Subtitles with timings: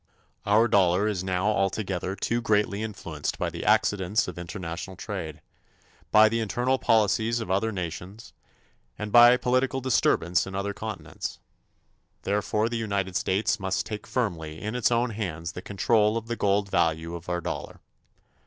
[0.47, 5.41] Our dollar is now altogether too greatly influenced by the accidents of international trade,
[6.09, 8.33] by the internal policies of other nations
[8.97, 11.37] and by political disturbance in other continents.
[12.23, 16.35] Therefore the United States must take firmly in its own hands the control of the
[16.35, 17.79] gold value of our dollar.